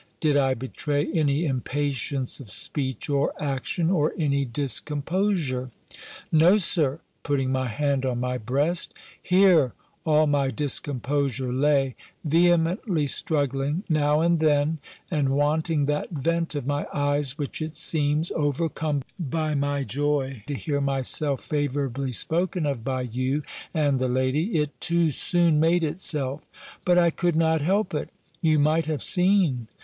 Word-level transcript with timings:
did 0.19 0.35
I 0.35 0.55
betray 0.55 1.11
any 1.13 1.45
impatience 1.45 2.39
of 2.39 2.49
speech 2.49 3.07
or 3.07 3.33
action, 3.39 3.91
or 3.91 4.13
any 4.17 4.45
discomposure? 4.45 5.69
"No, 6.31 6.57
Sir," 6.57 7.01
putting 7.21 7.51
my 7.51 7.67
hand 7.67 8.03
on 8.03 8.19
my 8.19 8.39
breast, 8.39 8.95
"here 9.21 9.73
all 10.03 10.25
my 10.25 10.49
discomposure 10.49 11.53
lay, 11.53 11.95
vehemently 12.25 13.05
struggling, 13.05 13.83
now 13.87 14.21
and 14.21 14.39
then, 14.39 14.79
and 15.11 15.29
wanting 15.29 15.85
that 15.85 16.09
vent 16.09 16.55
of 16.55 16.65
my 16.65 16.87
eyes, 16.91 17.37
which 17.37 17.61
it 17.61 17.77
seems 17.77 18.31
(overcome 18.35 19.03
by 19.19 19.53
my 19.53 19.83
joy, 19.83 20.41
to 20.47 20.55
hear 20.55 20.81
myself 20.81 21.41
favourably 21.43 22.11
spoken 22.11 22.65
of 22.65 22.83
by 22.83 23.03
you 23.03 23.43
and 23.71 23.99
the 23.99 24.09
lady,) 24.09 24.57
it 24.57 24.81
too 24.81 25.11
soon 25.11 25.59
made 25.59 25.83
itself. 25.83 26.49
But 26.85 26.97
I 26.97 27.11
could 27.11 27.35
not 27.35 27.61
help 27.61 27.93
it 27.93 28.09
You 28.41 28.57
might 28.57 28.87
have 28.87 29.03
seen. 29.03 29.67